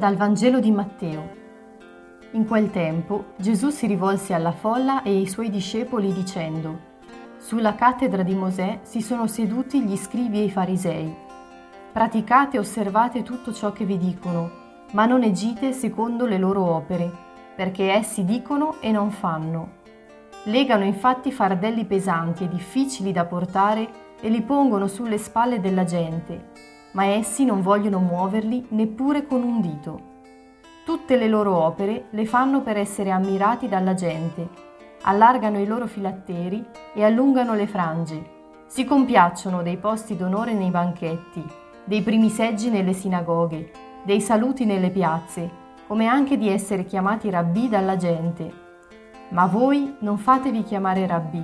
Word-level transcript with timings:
Dal 0.00 0.16
Vangelo 0.16 0.60
di 0.60 0.70
Matteo. 0.70 1.28
In 2.30 2.46
quel 2.46 2.70
tempo 2.70 3.34
Gesù 3.36 3.68
si 3.68 3.86
rivolse 3.86 4.32
alla 4.32 4.52
folla 4.52 5.02
e 5.02 5.10
ai 5.10 5.28
suoi 5.28 5.50
discepoli 5.50 6.10
dicendo, 6.14 6.78
Sulla 7.36 7.74
cattedra 7.74 8.22
di 8.22 8.34
Mosè 8.34 8.78
si 8.80 9.02
sono 9.02 9.26
seduti 9.26 9.82
gli 9.82 9.98
scribi 9.98 10.38
e 10.38 10.44
i 10.44 10.50
farisei. 10.50 11.14
Praticate 11.92 12.56
e 12.56 12.60
osservate 12.60 13.22
tutto 13.22 13.52
ciò 13.52 13.72
che 13.72 13.84
vi 13.84 13.98
dicono, 13.98 14.50
ma 14.92 15.04
non 15.04 15.22
agite 15.22 15.74
secondo 15.74 16.24
le 16.24 16.38
loro 16.38 16.64
opere, 16.64 17.12
perché 17.54 17.92
essi 17.92 18.24
dicono 18.24 18.76
e 18.80 18.90
non 18.92 19.10
fanno. 19.10 19.72
Legano 20.44 20.84
infatti 20.84 21.30
fardelli 21.30 21.84
pesanti 21.84 22.44
e 22.44 22.48
difficili 22.48 23.12
da 23.12 23.26
portare 23.26 23.86
e 24.18 24.30
li 24.30 24.40
pongono 24.40 24.86
sulle 24.86 25.18
spalle 25.18 25.60
della 25.60 25.84
gente 25.84 26.49
ma 26.92 27.04
essi 27.04 27.44
non 27.44 27.62
vogliono 27.62 27.98
muoverli 27.98 28.66
neppure 28.70 29.26
con 29.26 29.42
un 29.42 29.60
dito. 29.60 30.08
Tutte 30.84 31.16
le 31.16 31.28
loro 31.28 31.56
opere 31.56 32.06
le 32.10 32.26
fanno 32.26 32.62
per 32.62 32.76
essere 32.76 33.10
ammirati 33.10 33.68
dalla 33.68 33.94
gente, 33.94 34.48
allargano 35.02 35.60
i 35.60 35.66
loro 35.66 35.86
filatteri 35.86 36.64
e 36.94 37.04
allungano 37.04 37.54
le 37.54 37.66
frange, 37.66 38.38
si 38.66 38.84
compiacciono 38.84 39.62
dei 39.62 39.76
posti 39.76 40.16
d'onore 40.16 40.52
nei 40.52 40.70
banchetti, 40.70 41.44
dei 41.84 42.02
primi 42.02 42.28
seggi 42.28 42.70
nelle 42.70 42.92
sinagoghe, 42.92 43.70
dei 44.04 44.20
saluti 44.20 44.64
nelle 44.64 44.90
piazze, 44.90 45.58
come 45.86 46.06
anche 46.06 46.36
di 46.36 46.48
essere 46.48 46.84
chiamati 46.84 47.30
rabbì 47.30 47.68
dalla 47.68 47.96
gente. 47.96 48.68
Ma 49.30 49.46
voi 49.46 49.96
non 50.00 50.18
fatevi 50.18 50.62
chiamare 50.62 51.06
rabbì, 51.06 51.42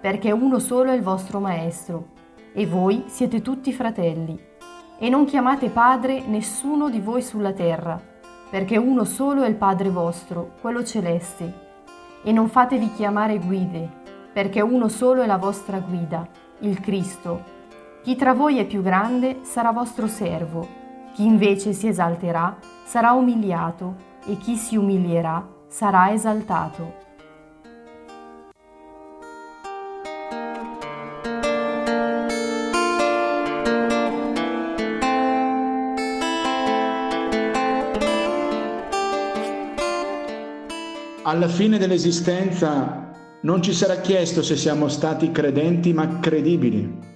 perché 0.00 0.32
uno 0.32 0.58
solo 0.58 0.90
è 0.90 0.94
il 0.94 1.02
vostro 1.02 1.38
maestro, 1.38 2.08
e 2.52 2.66
voi 2.66 3.04
siete 3.06 3.42
tutti 3.42 3.72
fratelli 3.72 4.48
e 5.02 5.08
non 5.08 5.24
chiamate 5.24 5.70
Padre 5.70 6.20
nessuno 6.26 6.90
di 6.90 7.00
voi 7.00 7.22
sulla 7.22 7.52
terra, 7.52 7.98
perché 8.50 8.76
uno 8.76 9.04
solo 9.04 9.42
è 9.42 9.48
il 9.48 9.54
Padre 9.54 9.88
vostro, 9.88 10.52
quello 10.60 10.84
celeste. 10.84 11.68
E 12.22 12.32
non 12.32 12.48
fatevi 12.48 12.92
chiamare 12.92 13.38
guide, 13.38 13.88
perché 14.30 14.60
uno 14.60 14.88
solo 14.88 15.22
è 15.22 15.26
la 15.26 15.38
vostra 15.38 15.78
guida, 15.78 16.28
il 16.58 16.80
Cristo. 16.80 17.42
Chi 18.02 18.14
tra 18.14 18.34
voi 18.34 18.58
è 18.58 18.66
più 18.66 18.82
grande 18.82 19.38
sarà 19.40 19.70
vostro 19.72 20.06
servo, 20.06 20.68
chi 21.14 21.24
invece 21.24 21.72
si 21.72 21.88
esalterà 21.88 22.58
sarà 22.84 23.12
umiliato, 23.12 24.08
e 24.26 24.36
chi 24.36 24.56
si 24.56 24.76
umilierà 24.76 25.48
sarà 25.66 26.12
esaltato. 26.12 27.08
Alla 41.22 41.48
fine 41.48 41.76
dell'esistenza 41.76 43.08
non 43.42 43.62
ci 43.62 43.74
sarà 43.74 43.96
chiesto 43.96 44.42
se 44.42 44.56
siamo 44.56 44.88
stati 44.88 45.30
credenti 45.30 45.92
ma 45.92 46.18
credibili. 46.18 47.08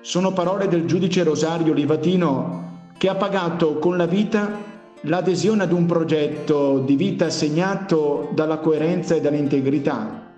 Sono 0.00 0.32
parole 0.32 0.66
del 0.66 0.84
giudice 0.84 1.22
Rosario 1.22 1.72
Livatino 1.72 2.88
che 2.98 3.08
ha 3.08 3.14
pagato 3.14 3.78
con 3.78 3.96
la 3.96 4.06
vita 4.06 4.68
l'adesione 5.02 5.62
ad 5.62 5.72
un 5.72 5.86
progetto 5.86 6.80
di 6.80 6.96
vita 6.96 7.30
segnato 7.30 8.30
dalla 8.34 8.58
coerenza 8.58 9.14
e 9.14 9.20
dall'integrità. 9.20 10.28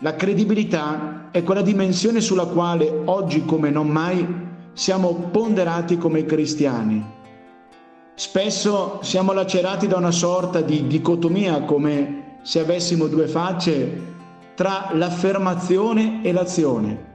La 0.00 0.14
credibilità 0.14 1.28
è 1.30 1.42
quella 1.42 1.62
dimensione 1.62 2.20
sulla 2.20 2.46
quale 2.46 3.02
oggi 3.04 3.44
come 3.44 3.70
non 3.70 3.88
mai 3.88 4.26
siamo 4.72 5.28
ponderati 5.30 5.98
come 5.98 6.24
cristiani 6.24 7.18
Spesso 8.20 8.98
siamo 9.00 9.32
lacerati 9.32 9.86
da 9.86 9.96
una 9.96 10.10
sorta 10.10 10.60
di 10.60 10.86
dicotomia, 10.86 11.62
come 11.62 12.36
se 12.42 12.60
avessimo 12.60 13.06
due 13.06 13.26
facce, 13.26 14.08
tra 14.54 14.90
l'affermazione 14.92 16.22
e 16.22 16.30
l'azione. 16.30 17.12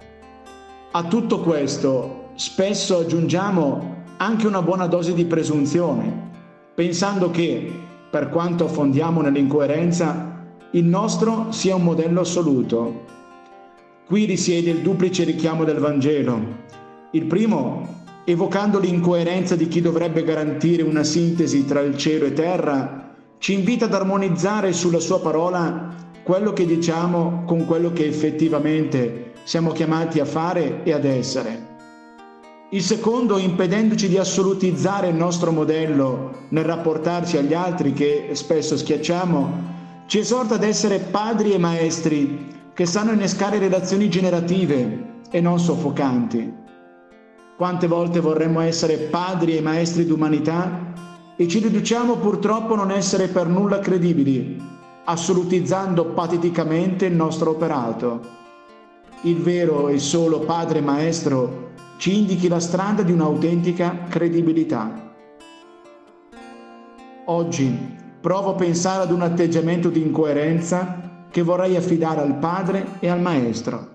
A 0.93 1.03
tutto 1.03 1.41
questo 1.41 2.29
spesso 2.33 2.97
aggiungiamo 2.97 3.97
anche 4.17 4.47
una 4.47 4.63
buona 4.63 4.87
dose 4.87 5.13
di 5.13 5.25
presunzione, 5.25 6.31
pensando 6.73 7.29
che, 7.29 7.71
per 8.09 8.29
quanto 8.29 8.65
affondiamo 8.65 9.21
nell'incoerenza, 9.21 10.43
il 10.71 10.85
nostro 10.85 11.51
sia 11.51 11.75
un 11.75 11.83
modello 11.83 12.21
assoluto. 12.21 13.03
Qui 14.07 14.25
risiede 14.25 14.71
il 14.71 14.81
duplice 14.81 15.23
richiamo 15.23 15.65
del 15.65 15.77
Vangelo. 15.77 16.39
Il 17.11 17.25
primo 17.25 18.04
evocando 18.25 18.79
l'incoerenza 18.79 19.55
di 19.55 19.67
chi 19.67 19.81
dovrebbe 19.81 20.23
garantire 20.23 20.81
una 20.81 21.03
sintesi 21.03 21.63
tra 21.63 21.81
il 21.81 21.95
cielo 21.95 22.25
e 22.25 22.33
terra, 22.33 23.13
ci 23.37 23.53
invita 23.53 23.85
ad 23.85 23.93
armonizzare 23.93 24.73
sulla 24.73 24.99
sua 24.99 25.21
parola 25.21 25.93
quello 26.23 26.51
che 26.51 26.65
diciamo 26.65 27.43
con 27.45 27.65
quello 27.65 27.93
che 27.93 28.07
effettivamente 28.07 29.33
siamo 29.43 29.71
chiamati 29.71 30.19
a 30.19 30.25
fare 30.25 30.81
e 30.83 30.91
ad 30.91 31.05
essere. 31.05 31.73
Il 32.71 32.81
secondo, 32.81 33.37
impedendoci 33.37 34.07
di 34.07 34.17
assolutizzare 34.17 35.09
il 35.09 35.15
nostro 35.15 35.51
modello 35.51 36.47
nel 36.49 36.65
rapportarci 36.65 37.37
agli 37.37 37.53
altri 37.53 37.93
che 37.93 38.29
spesso 38.33 38.75
schiacciamo, 38.75 39.73
ci 40.07 40.17
esorta 40.17 40.55
ad 40.55 40.63
essere 40.63 40.97
padri 40.97 41.53
e 41.53 41.59
maestri 41.59 42.47
che 42.73 42.87
sanno 42.87 43.11
innescare 43.11 43.59
relazioni 43.59 44.09
generative 44.09 45.21
e 45.29 45.39
non 45.41 45.59
soffocanti. 45.59 46.63
Quante 47.57 47.87
volte 47.87 48.19
vorremmo 48.19 48.59
essere 48.59 48.97
padri 48.97 49.55
e 49.55 49.61
maestri 49.61 50.05
d'umanità 50.05 50.91
e 51.37 51.47
ci 51.47 51.59
riduciamo 51.59 52.17
purtroppo 52.17 52.73
a 52.73 52.75
non 52.75 52.91
essere 52.91 53.29
per 53.29 53.47
nulla 53.47 53.79
credibili, 53.79 54.61
assolutizzando 55.05 56.07
pateticamente 56.07 57.05
il 57.05 57.15
nostro 57.15 57.51
operato. 57.51 58.19
Il 59.21 59.37
vero 59.37 59.87
e 59.87 59.99
solo 59.99 60.41
Padre 60.41 60.81
Maestro 60.81 61.71
ci 61.95 62.17
indichi 62.17 62.49
la 62.49 62.59
strada 62.59 63.03
di 63.03 63.13
un'autentica 63.13 64.03
credibilità. 64.09 65.13
Oggi 67.27 67.95
provo 68.19 68.49
a 68.49 68.55
pensare 68.55 69.03
ad 69.03 69.11
un 69.11 69.21
atteggiamento 69.21 69.87
di 69.87 70.01
incoerenza 70.01 71.23
che 71.31 71.41
vorrei 71.41 71.77
affidare 71.77 72.19
al 72.19 72.35
Padre 72.35 72.97
e 72.99 73.07
al 73.07 73.21
Maestro 73.21 73.94